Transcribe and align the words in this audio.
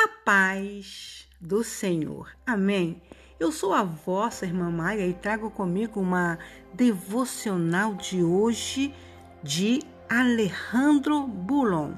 A 0.00 0.06
paz 0.24 1.28
do 1.40 1.64
Senhor. 1.64 2.30
Amém. 2.46 3.02
Eu 3.40 3.50
sou 3.50 3.72
a 3.72 3.82
vossa 3.82 4.46
irmã 4.46 4.70
Maia 4.70 5.04
e 5.04 5.12
trago 5.12 5.50
comigo 5.50 6.00
uma 6.00 6.38
devocional 6.72 7.96
de 7.96 8.22
hoje 8.22 8.94
de 9.42 9.82
Alejandro 10.08 11.26
Bulon. 11.26 11.94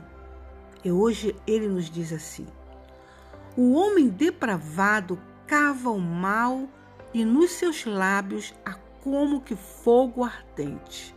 E 0.82 0.90
hoje 0.90 1.36
ele 1.46 1.68
nos 1.68 1.90
diz 1.90 2.10
assim: 2.10 2.46
O 3.54 3.74
homem 3.74 4.08
depravado 4.08 5.20
cava 5.46 5.90
o 5.90 6.00
mal 6.00 6.66
e 7.12 7.22
nos 7.22 7.50
seus 7.50 7.84
lábios 7.84 8.54
há 8.64 8.72
como 9.02 9.42
que 9.42 9.54
fogo 9.54 10.24
ardente. 10.24 11.14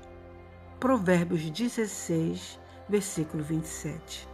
Provérbios 0.81 1.49
16, 1.49 2.59
versículo 2.89 3.41
27. 3.41 4.32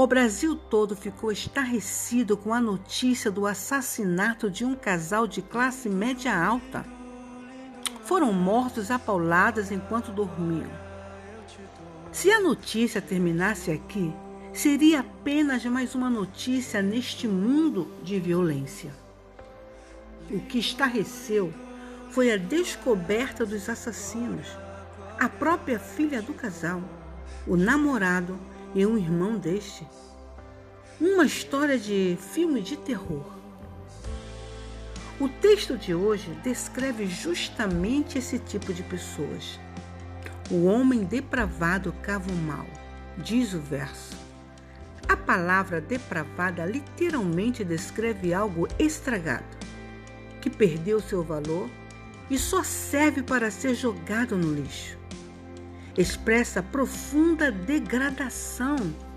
O 0.00 0.06
Brasil 0.06 0.54
todo 0.54 0.94
ficou 0.94 1.32
estarrecido 1.32 2.36
com 2.36 2.54
a 2.54 2.60
notícia 2.60 3.32
do 3.32 3.48
assassinato 3.48 4.48
de 4.48 4.64
um 4.64 4.76
casal 4.76 5.26
de 5.26 5.42
classe 5.42 5.88
média 5.88 6.32
alta. 6.40 6.86
Foram 8.04 8.32
mortos 8.32 8.92
a 8.92 8.98
pauladas 9.00 9.72
enquanto 9.72 10.12
dormiam. 10.12 10.70
Se 12.12 12.30
a 12.30 12.38
notícia 12.38 13.02
terminasse 13.02 13.72
aqui, 13.72 14.14
seria 14.52 15.00
apenas 15.00 15.64
mais 15.64 15.96
uma 15.96 16.08
notícia 16.08 16.80
neste 16.80 17.26
mundo 17.26 17.90
de 18.00 18.20
violência. 18.20 18.92
O 20.30 20.38
que 20.38 20.60
estarreceu 20.60 21.52
foi 22.10 22.30
a 22.30 22.36
descoberta 22.36 23.44
dos 23.44 23.68
assassinos, 23.68 24.46
a 25.18 25.28
própria 25.28 25.80
filha 25.80 26.22
do 26.22 26.34
casal, 26.34 26.80
o 27.48 27.56
namorado 27.56 28.38
e 28.78 28.86
um 28.86 28.96
irmão 28.96 29.36
deste. 29.36 29.84
Uma 31.00 31.24
história 31.24 31.76
de 31.76 32.16
filme 32.32 32.62
de 32.62 32.76
terror. 32.76 33.26
O 35.18 35.28
texto 35.28 35.76
de 35.76 35.92
hoje 35.92 36.30
descreve 36.44 37.04
justamente 37.06 38.18
esse 38.18 38.38
tipo 38.38 38.72
de 38.72 38.84
pessoas. 38.84 39.58
O 40.48 40.66
homem 40.66 41.02
depravado 41.02 41.92
cava 42.02 42.30
o 42.30 42.36
mal, 42.36 42.66
diz 43.16 43.52
o 43.52 43.58
verso. 43.58 44.16
A 45.08 45.16
palavra 45.16 45.80
depravada 45.80 46.64
literalmente 46.64 47.64
descreve 47.64 48.32
algo 48.32 48.68
estragado, 48.78 49.56
que 50.40 50.48
perdeu 50.48 51.00
seu 51.00 51.24
valor 51.24 51.68
e 52.30 52.38
só 52.38 52.62
serve 52.62 53.24
para 53.24 53.50
ser 53.50 53.74
jogado 53.74 54.36
no 54.36 54.54
lixo 54.54 54.96
expressa 55.96 56.62
profunda 56.62 57.50
degradação 57.50 58.76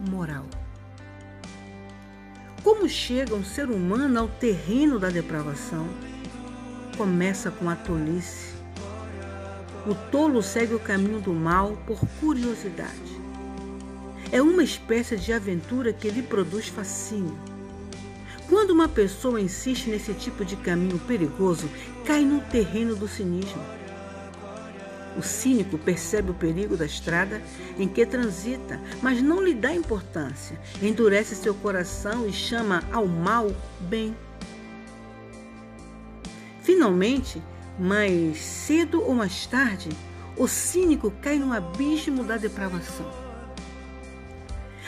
moral. 0.10 0.46
Como 2.64 2.88
chega 2.88 3.36
um 3.36 3.44
ser 3.44 3.70
humano 3.70 4.20
ao 4.20 4.28
terreno 4.28 5.00
da 5.00 5.10
depravação? 5.10 5.88
Começa 6.98 7.50
com 7.50 7.70
a 7.70 7.76
tolice. 7.76 8.54
O 9.88 9.96
tolo 10.12 10.44
segue 10.44 10.76
o 10.76 10.80
caminho 10.80 11.20
do 11.20 11.34
mal 11.34 11.76
por 11.88 12.00
curiosidade. 12.20 13.20
É 14.32 14.42
uma 14.42 14.64
espécie 14.64 15.18
de 15.18 15.34
aventura 15.34 15.92
que 15.92 16.10
lhe 16.10 16.22
produz 16.22 16.68
fascínio. 16.68 17.38
Quando 18.48 18.72
uma 18.72 18.88
pessoa 18.88 19.42
insiste 19.42 19.90
nesse 19.90 20.14
tipo 20.14 20.46
de 20.46 20.56
caminho 20.56 21.00
perigoso, 21.00 21.70
cai 22.06 22.24
no 22.24 22.42
terreno 22.42 22.96
do 22.96 23.08
cinismo 23.08 23.81
o 25.18 25.22
cínico 25.22 25.78
percebe 25.78 26.32
o 26.32 26.36
perigo 26.36 26.78
da 26.78 26.86
estrada 26.86 27.42
em 27.78 27.88
que 27.88 28.06
transita, 28.06 28.80
mas 29.02 29.22
não 29.22 29.44
lhe 29.44 29.54
dá 29.54 29.74
importância. 29.74 30.60
Endurece 30.82 31.36
seu 31.36 31.54
coração 31.54 32.28
e 32.28 32.34
chama 32.34 32.84
ao 32.92 33.06
mal 33.08 33.52
bem. 33.80 34.16
Finalmente, 36.64 37.42
mais 37.78 38.38
cedo 38.40 39.02
ou 39.02 39.14
mais 39.14 39.46
tarde, 39.46 39.90
o 40.38 40.48
cínico 40.48 41.12
cai 41.22 41.38
no 41.38 41.52
abismo 41.54 42.24
da 42.24 42.38
depravação. 42.38 43.12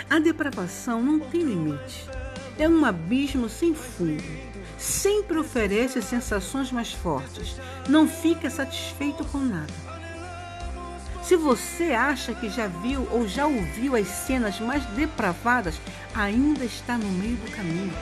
A 0.09 0.19
depravação 0.19 1.01
não 1.01 1.19
tem 1.19 1.41
limite. 1.41 2.07
É 2.57 2.69
um 2.69 2.85
abismo 2.85 3.49
sem 3.49 3.73
fundo. 3.73 4.23
Sempre 4.77 5.39
oferece 5.39 6.01
sensações 6.01 6.71
mais 6.71 6.93
fortes. 6.93 7.55
Não 7.89 8.07
fica 8.07 8.49
satisfeito 8.49 9.25
com 9.25 9.39
nada. 9.39 9.92
Se 11.23 11.37
você 11.37 11.93
acha 11.93 12.33
que 12.33 12.49
já 12.49 12.67
viu 12.67 13.07
ou 13.09 13.25
já 13.25 13.45
ouviu 13.45 13.95
as 13.95 14.07
cenas 14.07 14.59
mais 14.59 14.85
depravadas, 14.87 15.79
ainda 16.13 16.65
está 16.65 16.97
no 16.97 17.07
meio 17.07 17.37
do 17.37 17.49
caminho. 17.49 17.93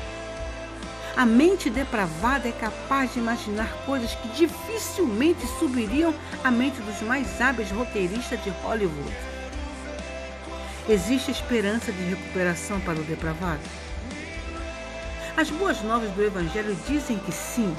A 1.16 1.24
mente 1.24 1.70
depravada 1.70 2.50
é 2.50 2.52
capaz 2.52 3.14
de 3.14 3.20
imaginar 3.20 3.72
coisas 3.86 4.16
que 4.16 4.28
dificilmente 4.30 5.46
subiriam 5.60 6.16
à 6.44 6.50
mente 6.50 6.82
dos 6.82 7.00
mais 7.02 7.40
hábeis 7.40 7.70
roteiristas 7.70 8.44
de 8.44 8.50
Hollywood. 8.64 9.14
Existe 10.90 11.30
esperança 11.30 11.92
de 11.92 12.04
recuperação 12.04 12.80
para 12.80 13.00
o 13.00 13.04
depravado? 13.04 13.62
As 15.38 15.52
boas 15.52 15.82
novas 15.84 16.10
do 16.12 16.24
Evangelho 16.24 16.76
dizem 16.88 17.20
que 17.20 17.32
sim, 17.32 17.76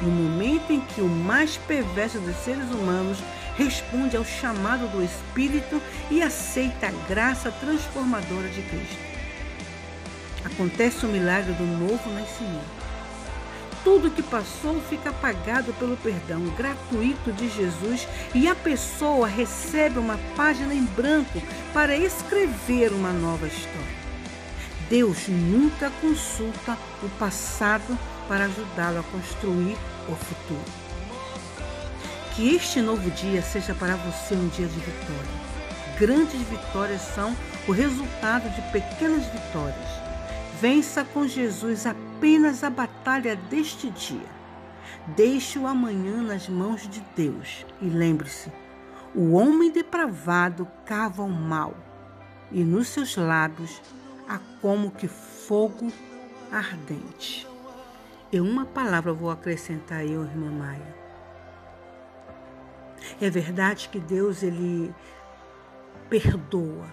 no 0.00 0.08
momento 0.08 0.72
em 0.72 0.80
que 0.80 1.02
o 1.02 1.08
mais 1.08 1.58
perverso 1.58 2.18
dos 2.18 2.36
seres 2.36 2.70
humanos 2.70 3.18
responde 3.56 4.16
ao 4.16 4.24
chamado 4.24 4.86
do 4.88 5.02
Espírito 5.02 5.80
e 6.10 6.22
aceita 6.22 6.88
a 6.88 7.08
graça 7.08 7.50
transformadora 7.50 8.48
de 8.48 8.62
Cristo. 8.62 9.06
Acontece 10.44 11.04
o 11.04 11.08
milagre 11.08 11.52
do 11.54 11.64
novo 11.64 12.10
nascimento. 12.10 12.86
Tudo 13.82 14.10
que 14.10 14.22
passou 14.22 14.80
fica 14.88 15.10
apagado 15.10 15.72
pelo 15.74 15.96
perdão 15.96 16.44
gratuito 16.56 17.32
de 17.32 17.48
Jesus 17.48 18.06
e 18.34 18.48
a 18.48 18.54
pessoa 18.54 19.28
recebe 19.28 19.98
uma 19.98 20.18
página 20.36 20.74
em 20.74 20.84
branco 20.84 21.40
para 21.72 21.96
escrever 21.96 22.92
uma 22.92 23.12
nova 23.12 23.46
história. 23.46 23.96
Deus 24.88 25.28
nunca 25.28 25.90
consulta 26.00 26.76
o 27.02 27.08
passado 27.18 27.96
para 28.28 28.44
ajudá-lo 28.46 29.00
a 29.00 29.02
construir 29.04 29.76
o 30.08 30.14
futuro. 30.14 30.85
Que 32.36 32.54
este 32.54 32.82
novo 32.82 33.10
dia 33.12 33.40
seja 33.40 33.74
para 33.74 33.96
você 33.96 34.34
um 34.34 34.46
dia 34.48 34.66
de 34.66 34.78
vitória. 34.78 35.46
Grandes 35.98 36.42
vitórias 36.42 37.00
são 37.00 37.34
o 37.66 37.72
resultado 37.72 38.50
de 38.50 38.60
pequenas 38.72 39.24
vitórias. 39.28 39.88
Vença 40.60 41.02
com 41.02 41.26
Jesus 41.26 41.86
apenas 41.86 42.62
a 42.62 42.68
batalha 42.68 43.36
deste 43.36 43.88
dia. 43.88 44.28
Deixe 45.16 45.58
o 45.58 45.66
amanhã 45.66 46.20
nas 46.20 46.46
mãos 46.46 46.86
de 46.86 47.02
Deus. 47.16 47.64
E 47.80 47.86
lembre-se: 47.86 48.52
o 49.14 49.32
homem 49.32 49.70
depravado 49.70 50.68
cava 50.84 51.22
o 51.22 51.30
mal, 51.30 51.74
e 52.52 52.62
nos 52.62 52.88
seus 52.88 53.16
lábios 53.16 53.80
há 54.28 54.38
como 54.60 54.90
que 54.90 55.08
fogo 55.08 55.90
ardente. 56.52 57.48
E 58.30 58.38
uma 58.38 58.66
palavra 58.66 59.14
vou 59.14 59.30
acrescentar 59.30 60.00
aí, 60.00 60.12
irmã 60.12 60.50
Maia. 60.50 61.05
É 63.20 63.30
verdade 63.30 63.88
que 63.88 63.98
Deus 63.98 64.42
ele 64.42 64.94
perdoa 66.10 66.86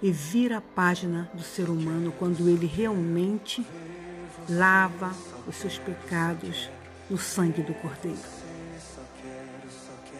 e 0.00 0.12
vira 0.12 0.58
a 0.58 0.60
página 0.60 1.28
do 1.34 1.42
ser 1.42 1.68
humano 1.68 2.12
quando 2.18 2.48
ele 2.48 2.66
realmente 2.66 3.66
lava 4.48 5.12
os 5.48 5.56
seus 5.56 5.78
pecados 5.78 6.70
no 7.10 7.18
sangue 7.18 7.62
do 7.62 7.74
Cordeiro. 7.74 8.18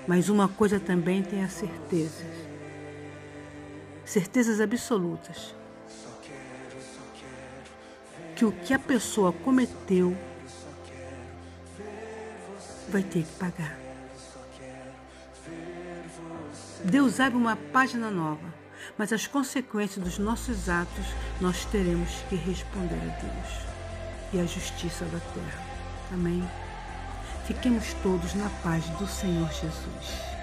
Mas 0.08 0.28
uma 0.28 0.48
coisa 0.48 0.80
também 0.80 1.22
tem 1.22 1.44
a 1.44 1.48
certeza, 1.48 2.24
certezas 4.04 4.60
absolutas, 4.60 5.54
que 8.34 8.44
o 8.44 8.52
que 8.52 8.74
a 8.74 8.78
pessoa 8.78 9.32
cometeu 9.32 10.16
vai 12.88 13.02
ter 13.02 13.22
que 13.24 13.32
pagar. 13.34 13.85
Deus 16.86 17.18
abre 17.18 17.36
uma 17.36 17.56
página 17.56 18.12
nova, 18.12 18.54
mas 18.96 19.12
as 19.12 19.26
consequências 19.26 20.04
dos 20.04 20.18
nossos 20.18 20.68
atos 20.68 21.04
nós 21.40 21.64
teremos 21.64 22.08
que 22.28 22.36
responder 22.36 22.94
a 22.94 23.20
Deus 23.20 23.66
e 24.32 24.38
à 24.38 24.46
justiça 24.46 25.04
da 25.06 25.18
terra. 25.18 25.64
Amém? 26.12 26.48
Fiquemos 27.44 27.92
todos 28.04 28.34
na 28.34 28.48
paz 28.62 28.84
do 28.90 29.06
Senhor 29.08 29.50
Jesus. 29.50 30.35